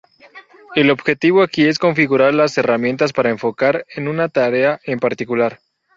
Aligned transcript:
El 0.73 0.89
objetivo 0.89 1.43
aquí 1.43 1.67
es 1.67 1.77
configurar 1.77 2.33
las 2.33 2.57
herramientas 2.57 3.13
para 3.13 3.29
enfocar 3.29 3.85
en 3.95 4.07
una 4.07 4.29
tarea 4.29 4.81
en 4.83 4.97
particular. 4.97 5.59